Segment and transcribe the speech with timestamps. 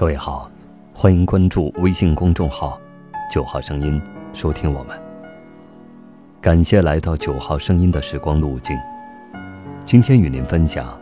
[0.00, 0.50] 各位好，
[0.94, 2.80] 欢迎关注微信公众号
[3.30, 4.00] “九号声音”，
[4.32, 4.98] 收听我们。
[6.40, 8.74] 感谢来到九号声音的时光路径。
[9.84, 10.98] 今天与您分享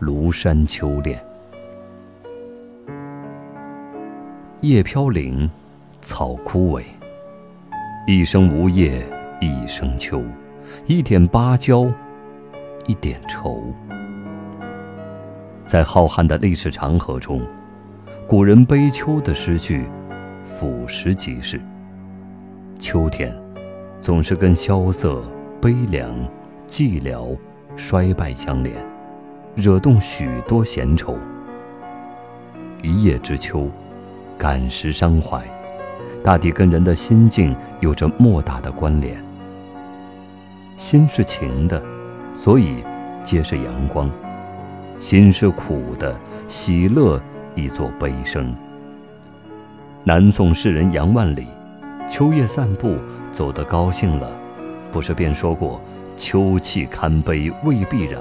[0.00, 1.20] 庐山秋恋。
[4.60, 5.50] 叶飘零，
[6.00, 6.84] 草枯萎，
[8.06, 9.04] 一生无叶，
[9.40, 10.22] 一生秋，
[10.86, 11.92] 一点芭蕉，
[12.86, 13.64] 一点愁。
[15.66, 17.44] 在浩瀚的历史长河中。
[18.28, 19.84] 古人悲秋的诗句，
[20.44, 21.60] 俯拾即是。
[22.76, 23.32] 秋天，
[24.00, 25.22] 总是跟萧瑟、
[25.62, 26.12] 悲凉、
[26.66, 27.38] 寂寥、
[27.76, 28.74] 衰败相连，
[29.54, 31.16] 惹动许多闲愁。
[32.82, 33.68] 一叶知秋，
[34.36, 35.40] 感时伤怀，
[36.24, 39.16] 大抵跟人的心境有着莫大的关联。
[40.76, 41.80] 心是晴的，
[42.34, 42.82] 所以
[43.22, 44.08] 皆是阳光；
[44.98, 46.18] 心是苦的，
[46.48, 47.22] 喜乐。
[47.56, 48.54] 一座悲声。
[50.04, 51.46] 南宋诗人杨万里，
[52.08, 52.94] 秋夜散步
[53.32, 54.30] 走得高兴了，
[54.92, 55.80] 不是便说过
[56.16, 58.20] “秋气堪悲未必然，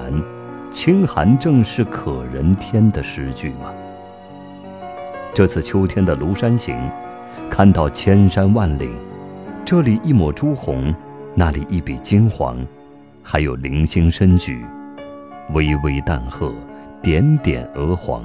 [0.72, 3.72] 清寒正是可人天”的诗句吗？
[5.31, 6.75] 这次秋天的庐山行，
[7.52, 8.95] 看到千山万岭，
[9.63, 10.91] 这里一抹朱红，
[11.36, 12.58] 那里一笔金黄，
[13.22, 14.66] 还有零星深橘，
[15.53, 16.52] 微微淡褐，
[17.02, 18.23] 点点鹅黄。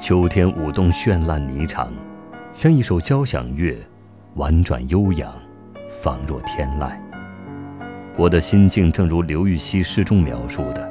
[0.00, 1.86] 秋天舞动绚烂霓裳，
[2.52, 3.76] 像一首交响乐，
[4.36, 5.30] 婉转悠扬，
[5.90, 6.92] 仿若天籁。
[8.16, 10.90] 我的心境正如刘禹锡诗中描述的：“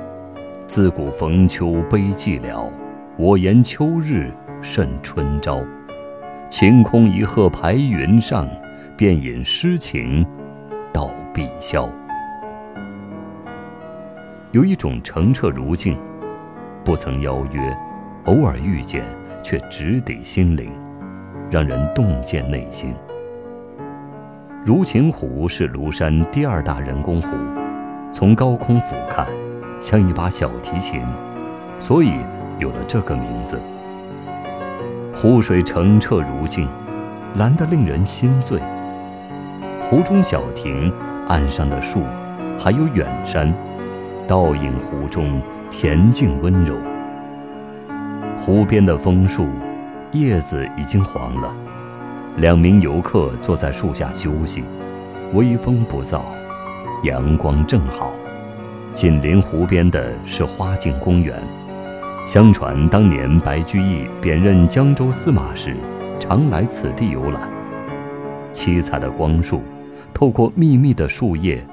[0.67, 2.69] 自古逢秋悲寂寥，
[3.17, 5.59] 我言秋日胜春朝。
[6.47, 8.47] 晴空一鹤排云上，
[8.95, 10.23] 便引诗情
[10.93, 11.89] 到碧霄。”
[14.53, 15.97] 有一种澄澈如镜，
[16.85, 17.75] 不曾邀约。
[18.25, 19.03] 偶尔遇见，
[19.41, 20.71] 却直抵心灵，
[21.49, 22.93] 让人洞见内心。
[24.65, 27.29] 如琴湖是庐山第二大人工湖，
[28.11, 29.25] 从高空俯瞰，
[29.79, 31.01] 像一把小提琴，
[31.79, 32.13] 所以
[32.59, 33.59] 有了这个名字。
[35.15, 36.67] 湖水澄澈如镜，
[37.37, 38.61] 蓝得令人心醉。
[39.81, 40.91] 湖中小亭，
[41.27, 42.01] 岸上的树，
[42.59, 43.51] 还有远山，
[44.27, 45.41] 倒影湖中
[45.71, 46.75] 恬静温柔。
[48.41, 49.49] 湖边的枫树，
[50.13, 51.53] 叶子已经黄了。
[52.37, 54.63] 两名游客坐在树下休息，
[55.33, 56.21] 微风不燥，
[57.03, 58.13] 阳光正好。
[58.93, 61.37] 紧邻湖边的是花径公园。
[62.25, 65.75] 相传当年白居易贬任江州司马时，
[66.17, 67.41] 常来此地游览。
[68.53, 69.61] 七彩的光束，
[70.13, 71.63] 透过密密的树叶，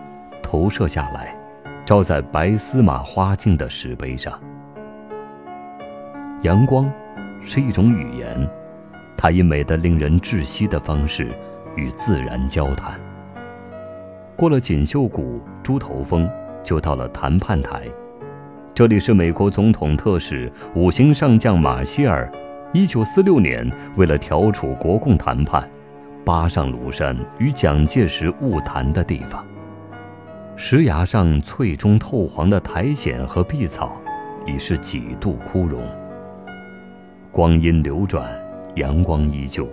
[0.42, 1.34] 投射下来，
[1.84, 4.36] 照在白司马花径的石碑上。
[6.42, 6.90] 阳光
[7.40, 8.46] 是一种语言，
[9.16, 11.28] 它以美得令人窒息的方式
[11.76, 13.00] 与自然交谈。
[14.36, 16.28] 过了锦绣谷、猪头峰，
[16.62, 17.84] 就到了谈判台。
[18.74, 22.30] 这里是美国总统特使、五星上将马歇尔
[22.74, 25.66] 1946年为了调处国共谈判，
[26.22, 29.42] 扒上庐山与蒋介石晤谈的地方。
[30.54, 33.96] 石崖上翠中透黄的苔藓和碧草，
[34.44, 35.80] 已是几度枯荣。
[37.36, 38.26] 光阴流转，
[38.76, 39.68] 阳光依旧，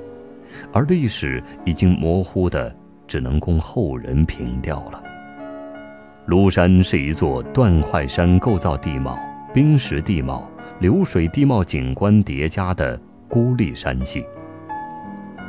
[0.74, 2.76] 而历史已经模糊的，
[3.08, 5.02] 只能供后人凭吊了。
[6.28, 9.18] 庐山是一座断块山构造地貌、
[9.54, 10.46] 冰蚀地貌、
[10.80, 14.26] 流水地貌景观叠加的孤立山系。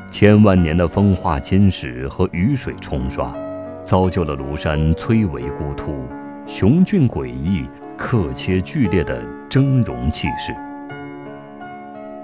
[0.09, 3.35] 千万年的风化侵蚀和雨水冲刷，
[3.83, 6.07] 造就了庐山崔嵬孤突、
[6.47, 7.65] 雄峻诡异、
[7.97, 9.21] 刻切剧烈的
[9.51, 10.55] 峥嵘气势。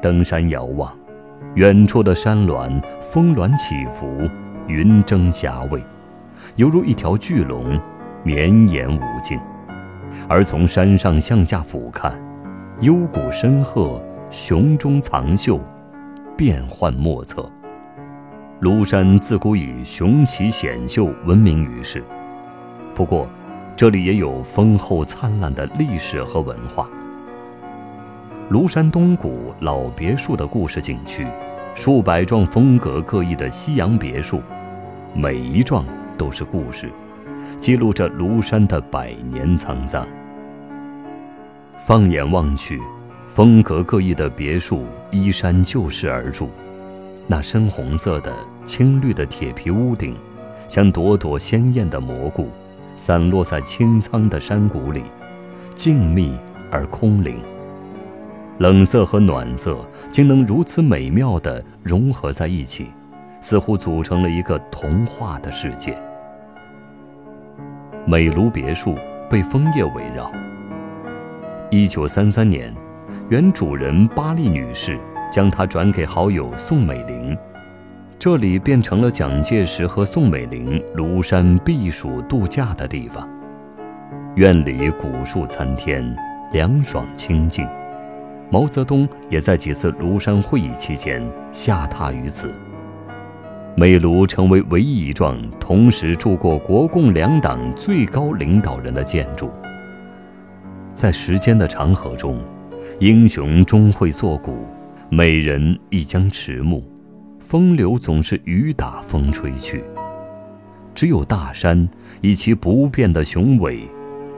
[0.00, 0.92] 登山遥望，
[1.54, 4.28] 远处的山峦峰峦起伏，
[4.66, 5.82] 云蒸霞蔚，
[6.56, 7.78] 犹如一条巨龙，
[8.22, 9.38] 绵延无尽；
[10.28, 12.12] 而从山上向下俯瞰，
[12.80, 15.60] 幽谷深壑，雄中藏秀，
[16.36, 17.48] 变幻莫测。
[18.60, 22.02] 庐山自古以雄奇险秀闻名于世，
[22.94, 23.26] 不过，
[23.74, 26.88] 这里也有丰厚灿烂的历史和文化。
[28.50, 31.24] 庐山东谷老别墅的故事景区，
[31.76, 34.42] 数百幢风格各异的西洋别墅，
[35.14, 35.84] 每一幢
[36.18, 36.90] 都是故事，
[37.60, 40.04] 记录着庐山的百年沧桑。
[41.78, 42.80] 放眼望去，
[43.28, 46.50] 风格各异的别墅依山就势而筑，
[47.28, 50.16] 那深红色的、青绿的铁皮屋顶，
[50.66, 52.48] 像朵朵鲜艳的蘑菇，
[52.96, 55.04] 散落在青苍的山谷里，
[55.76, 56.32] 静谧
[56.68, 57.36] 而空灵。
[58.60, 59.78] 冷色和暖色
[60.10, 62.88] 竟能如此美妙地融合在一起，
[63.40, 65.98] 似乎组成了一个童话的世界。
[68.04, 68.94] 美庐别墅
[69.30, 70.30] 被枫叶围绕。
[71.70, 72.70] 一九三三年，
[73.30, 75.00] 原主人巴丽女士
[75.32, 77.34] 将它转给好友宋美龄，
[78.18, 83.26] 这里变成了蒋介石和宋美龄庐山避暑度假的地方。
[84.34, 86.14] 院里古树参天，
[86.52, 87.66] 凉爽清静。
[88.50, 92.52] 毛泽东也在几次庐山会议期间下榻于此。
[93.76, 99.50] 美庐成为唯一一幢同时住过国共两党最高领导人的建筑。
[100.92, 102.40] 在时间的长河中，
[102.98, 104.66] 英雄终会作古，
[105.08, 106.82] 美人亦将迟暮，
[107.38, 109.84] 风流总是雨打风吹去。
[110.92, 111.88] 只有大山
[112.20, 113.88] 以其不变的雄伟，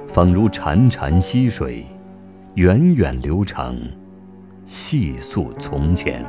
[0.07, 1.85] 仿如潺潺溪水，
[2.55, 3.75] 源远流长。
[4.67, 6.25] 细诉从前。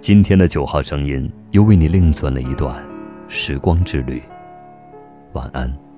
[0.00, 2.84] 今天的九号声音又为你另存了一段
[3.28, 4.22] 时光之旅。
[5.32, 5.93] 晚安。